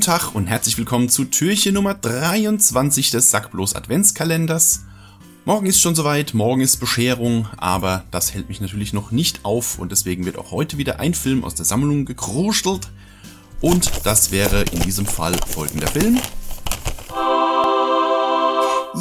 [0.00, 4.86] Guten Tag und herzlich willkommen zu Türchen Nummer 23 des Sackblos Adventskalenders.
[5.44, 9.78] Morgen ist schon soweit, morgen ist Bescherung, aber das hält mich natürlich noch nicht auf
[9.78, 12.88] und deswegen wird auch heute wieder ein Film aus der Sammlung gekruschelt.
[13.60, 16.18] Und das wäre in diesem Fall folgender Film.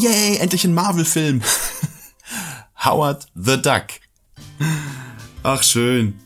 [0.00, 1.42] Yay, endlich ein Marvel-Film.
[2.84, 3.86] Howard the Duck.
[5.44, 6.18] Ach schön.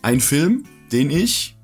[0.00, 1.55] Ein Film, den ich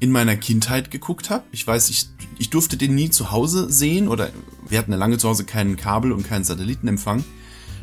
[0.00, 1.44] in meiner Kindheit geguckt habe.
[1.52, 4.30] Ich weiß, ich, ich durfte den nie zu Hause sehen oder
[4.68, 7.22] wir hatten ja lange zu Hause keinen Kabel und keinen Satellitenempfang.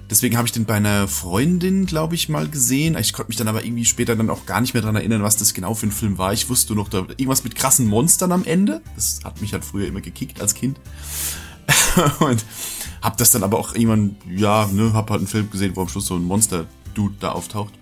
[0.09, 2.98] Deswegen habe ich den bei einer Freundin, glaube ich, mal gesehen.
[2.98, 5.35] Ich konnte mich dann aber irgendwie später dann auch gar nicht mehr dran erinnern, was
[5.35, 6.31] das genau für ein Film war.
[6.31, 8.81] Ich wusste noch, da irgendwas mit krassen Monstern am Ende.
[8.95, 10.79] Das hat mich halt früher immer gekickt als Kind.
[12.20, 12.43] und
[13.02, 15.90] hab das dann aber auch irgendwann, ja, ne, hab halt einen Film gesehen, wo am
[15.90, 17.73] Schluss so ein Monster-Dude da auftaucht.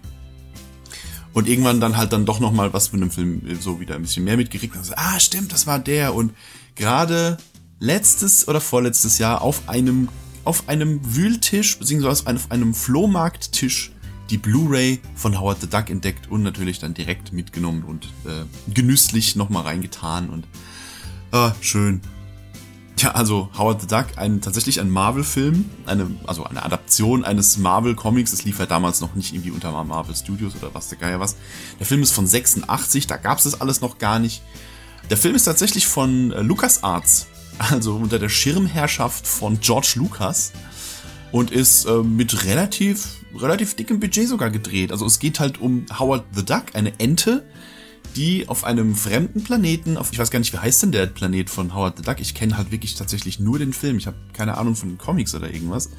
[1.35, 4.23] Und irgendwann dann halt dann doch nochmal was von dem Film so wieder ein bisschen
[4.23, 4.77] mehr mitgekriegt.
[4.77, 6.15] Also, ah, stimmt, das war der.
[6.15, 6.31] Und
[6.75, 7.35] gerade
[7.77, 10.07] letztes oder vorletztes Jahr auf einem,
[10.45, 13.91] auf einem Wühltisch, beziehungsweise auf einem Flohmarkttisch
[14.29, 19.35] die Blu-ray von Howard the Duck entdeckt und natürlich dann direkt mitgenommen und äh, genüsslich
[19.35, 20.47] nochmal reingetan und
[21.33, 21.99] ah, schön.
[22.97, 28.31] Ja, also Howard the Duck, ein, tatsächlich ein Marvel-Film, eine, also eine Adaption eines Marvel-Comics.
[28.31, 31.35] Das lief ja damals noch nicht irgendwie unter Marvel Studios oder was der Geier was.
[31.79, 34.41] Der Film ist von 86, da gab es das alles noch gar nicht.
[35.09, 40.53] Der Film ist tatsächlich von äh, LucasArts, also unter der Schirmherrschaft von George Lucas
[41.31, 43.07] und ist äh, mit relativ,
[43.37, 44.93] relativ dickem Budget sogar gedreht.
[44.93, 47.45] Also es geht halt um Howard the Duck, eine Ente,
[48.15, 51.49] die auf einem fremden Planeten, auf, ich weiß gar nicht, wie heißt denn der Planet
[51.49, 52.19] von Howard the Duck?
[52.19, 53.97] Ich kenne halt wirklich tatsächlich nur den Film.
[53.97, 55.89] Ich habe keine Ahnung von Comics oder irgendwas.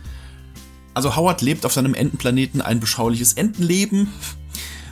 [0.95, 4.09] Also Howard lebt auf seinem Entenplaneten ein beschauliches Entenleben.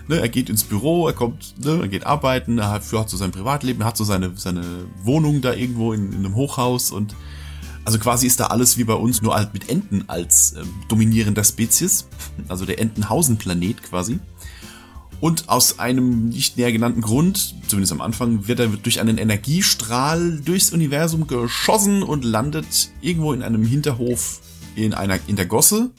[0.06, 3.17] Ne, er geht ins Büro, er kommt, ne, er geht arbeiten, er hat, hat so
[3.17, 4.62] sein Privatleben, er hat so seine, seine
[5.02, 7.17] Wohnung da irgendwo in, in einem Hochhaus und
[7.84, 11.45] also quasi ist da alles wie bei uns, nur halt mit Enten als ähm, dominierender
[11.45, 12.07] Spezies.
[12.48, 14.18] Also der Entenhausen-Planet quasi.
[15.24, 20.39] Und aus einem nicht näher genannten Grund, zumindest am Anfang, wird er durch einen Energiestrahl
[20.45, 24.40] durchs Universum geschossen und landet irgendwo in einem Hinterhof
[24.77, 25.92] in einer, in der Gosse,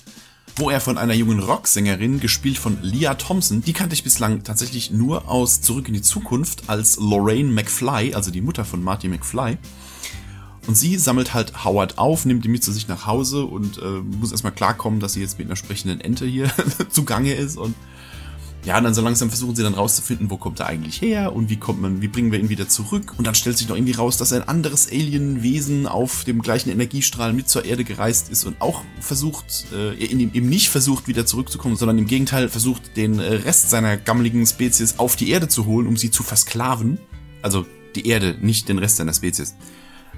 [0.58, 4.92] wo er von einer jungen Rocksängerin, gespielt von Leah Thompson, die kannte ich bislang tatsächlich
[4.92, 9.58] nur aus Zurück in die Zukunft als Lorraine McFly, also die Mutter von Marty McFly.
[10.68, 14.02] Und sie sammelt halt Howard auf, nimmt ihn mit zu sich nach Hause und äh,
[14.20, 16.52] muss erstmal klarkommen, dass sie jetzt mit einer sprechenden Ente hier
[16.92, 17.74] zugange ist und
[18.66, 21.50] ja, und dann so langsam versuchen sie dann rauszufinden, wo kommt er eigentlich her und
[21.50, 23.14] wie kommt man, wie bringen wir ihn wieder zurück.
[23.16, 27.32] Und dann stellt sich noch irgendwie raus, dass ein anderes Alienwesen auf dem gleichen Energiestrahl
[27.32, 32.00] mit zur Erde gereist ist und auch versucht, äh, eben nicht versucht, wieder zurückzukommen, sondern
[32.00, 35.96] im Gegenteil versucht, den äh, Rest seiner gammeligen Spezies auf die Erde zu holen, um
[35.96, 36.98] sie zu versklaven.
[37.44, 39.56] Also die Erde, nicht den Rest seiner Spezies.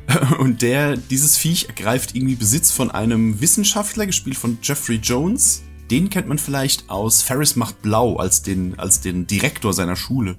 [0.39, 6.09] Und der, dieses Viech ergreift irgendwie Besitz von einem Wissenschaftler, gespielt von Jeffrey Jones, den
[6.09, 10.35] kennt man vielleicht aus Ferris macht blau als den, als den Direktor seiner Schule.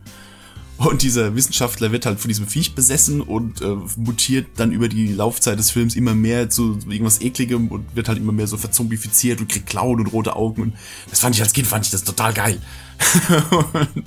[0.78, 5.08] Und dieser Wissenschaftler wird halt von diesem Viech besessen und äh, mutiert dann über die
[5.08, 9.40] Laufzeit des Films immer mehr zu irgendwas ekligem und wird halt immer mehr so verzombifiziert
[9.40, 10.62] und kriegt Klauen und rote Augen.
[10.62, 10.74] Und
[11.10, 12.60] das fand ich als Kind, fand ich das total geil.
[13.50, 14.04] und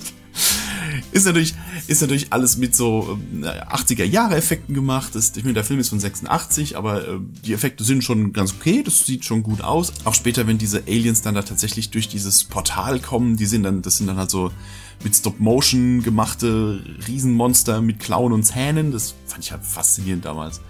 [1.10, 1.54] ist natürlich,
[1.86, 5.14] ist natürlich alles mit so äh, 80er Jahre Effekten gemacht.
[5.14, 8.52] Das, ich meine, der Film ist von 86, aber äh, die Effekte sind schon ganz
[8.52, 8.82] okay.
[8.84, 9.92] Das sieht schon gut aus.
[10.04, 13.82] Auch später, wenn diese Aliens dann da tatsächlich durch dieses Portal kommen, die sind dann,
[13.82, 14.50] das sind dann halt so
[15.04, 18.92] mit Stop-Motion gemachte Riesenmonster mit Klauen und Zähnen.
[18.92, 20.60] Das fand ich halt faszinierend damals.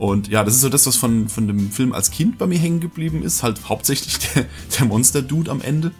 [0.00, 2.58] Und ja, das ist so das, was von, von dem Film als Kind bei mir
[2.58, 3.42] hängen geblieben ist.
[3.42, 4.46] Halt hauptsächlich der,
[4.78, 5.92] der Monster-Dude am Ende.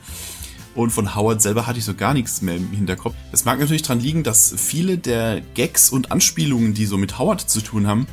[0.74, 3.14] Und von Howard selber hatte ich so gar nichts mehr im Hinterkopf.
[3.32, 7.40] Das mag natürlich daran liegen, dass viele der Gags und Anspielungen, die so mit Howard
[7.40, 8.06] zu tun haben,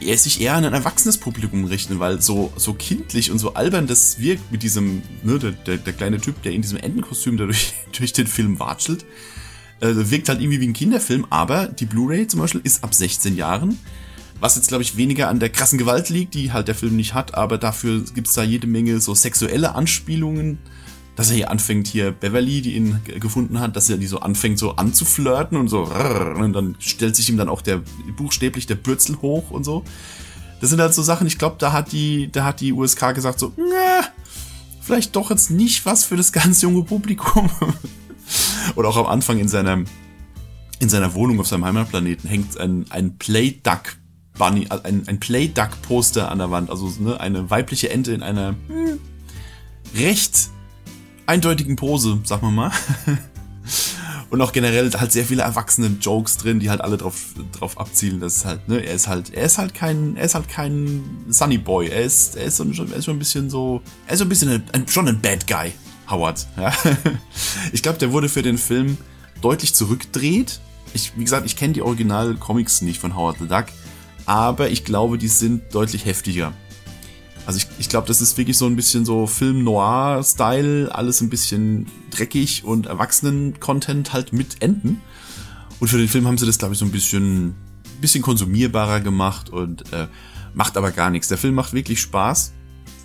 [0.00, 3.86] er sich eher an ein erwachsenes Publikum richten, weil so, so kindlich und so albern
[3.86, 7.46] das wirkt mit diesem, ne, der, der, der kleine Typ, der in diesem Entenkostüm da
[7.46, 7.74] durch,
[8.16, 9.04] den Film watschelt,
[9.80, 13.36] äh, wirkt halt irgendwie wie ein Kinderfilm, aber die Blu-ray zum Beispiel ist ab 16
[13.36, 13.78] Jahren,
[14.40, 17.14] was jetzt glaube ich weniger an der krassen Gewalt liegt, die halt der Film nicht
[17.14, 20.58] hat, aber dafür gibt's da jede Menge so sexuelle Anspielungen,
[21.18, 24.56] dass er hier anfängt, hier Beverly, die ihn gefunden hat, dass er die so anfängt
[24.56, 27.82] so anzuflirten und so und dann stellt sich ihm dann auch der
[28.16, 29.82] buchstäblich der Bürzel hoch und so.
[30.60, 33.40] Das sind halt so Sachen, ich glaube, da hat die, da hat die USK gesagt
[33.40, 33.52] so,
[34.80, 37.50] vielleicht doch jetzt nicht was für das ganz junge Publikum.
[38.76, 39.82] Oder auch am Anfang in seiner,
[40.78, 43.96] in seiner Wohnung auf seinem Heimatplaneten hängt ein, ein Play Duck
[44.38, 48.22] Bunny, ein, ein Play Duck Poster an der Wand, also ne, eine weibliche Ente in
[48.22, 49.00] einer hm,
[49.96, 50.50] recht
[51.28, 52.72] eindeutigen Pose, sag mal mal.
[54.30, 58.20] Und auch generell halt sehr viele erwachsene Jokes drin, die halt alle drauf, drauf abzielen,
[58.20, 61.02] dass es halt, ne, er ist halt, er ist halt kein, er ist halt kein
[61.28, 61.88] Sunny Boy.
[61.88, 64.28] Er ist, er ist, schon, er ist schon ein bisschen so, er ist so ein
[64.28, 65.72] bisschen ein, schon ein Bad Guy,
[66.10, 66.46] Howard.
[66.56, 66.72] Ja.
[67.72, 68.98] Ich glaube, der wurde für den Film
[69.40, 70.60] deutlich zurückgedreht.
[70.92, 73.66] Ich, wie gesagt, ich kenne die Original-Comics nicht von Howard the Duck,
[74.26, 76.52] aber ich glaube, die sind deutlich heftiger.
[77.48, 81.86] Also ich, ich glaube, das ist wirklich so ein bisschen so Film-Noir-Style, alles ein bisschen
[82.10, 85.00] dreckig und Erwachsenen-Content halt mit Enden.
[85.80, 87.54] Und für den Film haben sie das, glaube ich, so ein bisschen,
[88.02, 90.08] bisschen konsumierbarer gemacht und äh,
[90.52, 91.28] macht aber gar nichts.
[91.28, 92.52] Der Film macht wirklich Spaß.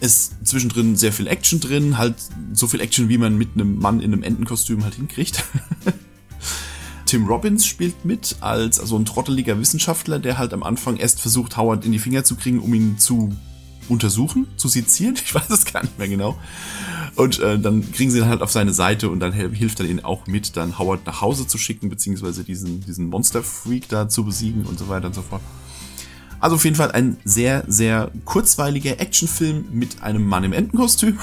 [0.02, 2.16] Ist zwischendrin sehr viel Action drin, halt
[2.52, 5.42] so viel Action, wie man mit einem Mann in einem Entenkostüm halt hinkriegt.
[7.06, 11.56] Tim Robbins spielt mit als so ein trotteliger Wissenschaftler, der halt am Anfang erst versucht,
[11.56, 13.32] Howard in die Finger zu kriegen, um ihn zu
[13.90, 16.38] untersuchen, zu sezieren, ich weiß es gar nicht mehr genau.
[17.16, 20.04] Und äh, dann kriegen sie ihn halt auf seine Seite und dann hilft er ihnen
[20.04, 24.66] auch mit, dann Howard nach Hause zu schicken, beziehungsweise diesen, diesen Monster-Freak da zu besiegen
[24.66, 25.42] und so weiter und so fort.
[26.40, 31.20] Also auf jeden Fall ein sehr, sehr kurzweiliger Actionfilm mit einem Mann im Entenkostüm.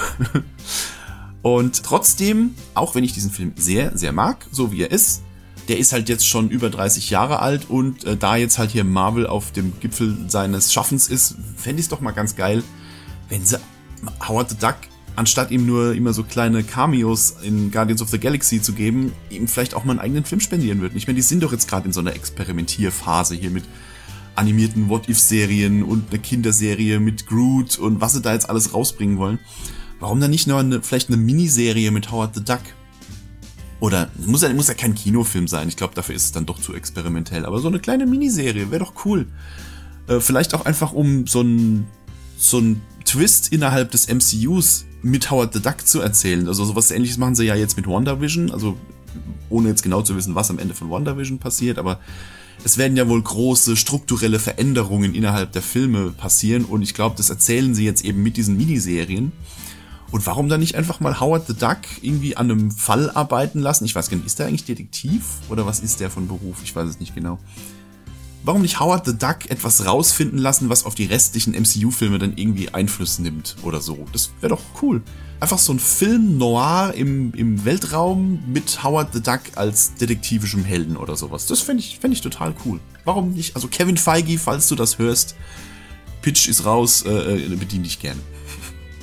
[1.42, 5.22] und trotzdem, auch wenn ich diesen Film sehr, sehr mag, so wie er ist,
[5.70, 8.82] der ist halt jetzt schon über 30 Jahre alt und äh, da jetzt halt hier
[8.82, 12.64] Marvel auf dem Gipfel seines Schaffens ist, fände ich es doch mal ganz geil,
[13.28, 13.56] wenn sie
[14.26, 14.74] Howard the Duck,
[15.14, 19.46] anstatt ihm nur immer so kleine Cameos in Guardians of the Galaxy zu geben, ihm
[19.46, 20.96] vielleicht auch mal einen eigenen Film spendieren würden.
[20.96, 23.62] Ich meine, die sind doch jetzt gerade in so einer Experimentierphase hier mit
[24.34, 29.38] animierten What-If-Serien und einer Kinderserie mit Groot und was sie da jetzt alles rausbringen wollen.
[30.00, 32.62] Warum dann nicht nur eine, vielleicht eine Miniserie mit Howard the Duck?
[33.80, 35.68] Oder muss ja, muss ja kein Kinofilm sein.
[35.68, 37.46] Ich glaube, dafür ist es dann doch zu experimentell.
[37.46, 39.26] Aber so eine kleine Miniserie wäre doch cool.
[40.06, 41.86] Äh, vielleicht auch einfach um so ein
[42.36, 46.46] so ein Twist innerhalb des MCUs mit Howard the Duck zu erzählen.
[46.46, 48.50] Also sowas ähnliches machen sie ja jetzt mit WandaVision.
[48.50, 48.76] Also
[49.48, 51.78] ohne jetzt genau zu wissen, was am Ende von WandaVision passiert.
[51.78, 52.00] Aber
[52.64, 56.64] es werden ja wohl große strukturelle Veränderungen innerhalb der Filme passieren.
[56.64, 59.32] Und ich glaube, das erzählen sie jetzt eben mit diesen Miniserien.
[60.10, 63.84] Und warum dann nicht einfach mal Howard the Duck irgendwie an einem Fall arbeiten lassen?
[63.84, 66.58] Ich weiß gar nicht, ist der eigentlich Detektiv oder was ist der von Beruf?
[66.64, 67.38] Ich weiß es nicht genau.
[68.42, 72.70] Warum nicht Howard the Duck etwas rausfinden lassen, was auf die restlichen MCU-Filme dann irgendwie
[72.70, 74.06] Einfluss nimmt oder so?
[74.12, 75.02] Das wäre doch cool.
[75.40, 80.96] Einfach so ein Film noir im, im Weltraum mit Howard the Duck als detektivischem Helden
[80.96, 81.46] oder sowas.
[81.46, 82.80] Das fände ich, fänd ich total cool.
[83.04, 83.54] Warum nicht?
[83.56, 85.36] Also Kevin Feige, falls du das hörst,
[86.22, 88.20] Pitch ist raus, äh, äh bedien dich gerne.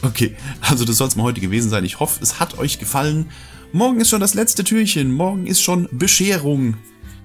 [0.02, 1.84] Okay, also das soll es mal heute gewesen sein.
[1.86, 3.30] Ich hoffe, es hat euch gefallen.
[3.74, 5.12] Morgen ist schon das letzte Türchen.
[5.12, 6.76] Morgen ist schon Bescherung.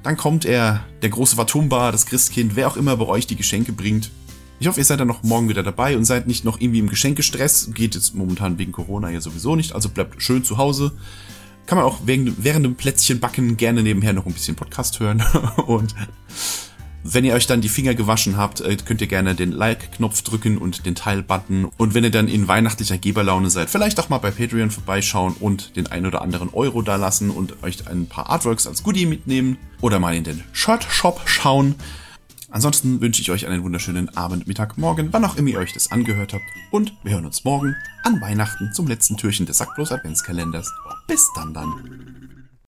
[0.02, 3.72] Dann kommt er, der große Watumba, das Christkind, wer auch immer bei euch die Geschenke
[3.72, 4.10] bringt.
[4.58, 6.88] Ich hoffe, ihr seid dann noch morgen wieder dabei und seid nicht noch irgendwie im
[6.88, 7.70] Geschenkestress.
[7.74, 10.92] Geht jetzt momentan wegen Corona ja sowieso nicht, also bleibt schön zu Hause.
[11.66, 15.22] Kann man auch während, während dem Plätzchen backen gerne nebenher noch ein bisschen Podcast hören.
[15.66, 15.94] und
[17.04, 20.58] wenn ihr euch dann die Finger gewaschen habt, äh, könnt ihr gerne den Like-Knopf drücken
[20.58, 21.70] und den Teil-Button.
[21.76, 25.76] Und wenn ihr dann in weihnachtlicher Geberlaune seid, vielleicht auch mal bei Patreon vorbeischauen und
[25.76, 29.58] den ein oder anderen Euro da lassen und euch ein paar Artworks als Goodie mitnehmen
[29.81, 31.75] oder mal in den Shirt-Shop schauen.
[32.50, 35.90] Ansonsten wünsche ich euch einen wunderschönen Abend, Mittag, Morgen, wann auch immer ihr euch das
[35.90, 36.44] angehört habt.
[36.70, 37.75] Und wir hören uns morgen
[38.05, 40.70] an Weihnachten zum letzten Türchen des Sackblos Adventskalenders.
[41.06, 42.42] Bis dann dann.